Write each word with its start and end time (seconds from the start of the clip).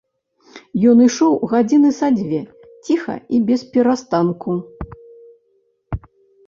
Ён 0.91 1.03
ішоў 1.07 1.33
гадзіны 1.51 1.91
са 1.99 2.07
дзве 2.17 2.39
ціха 2.85 3.15
і 3.37 3.43
бесперастанку. 3.51 4.59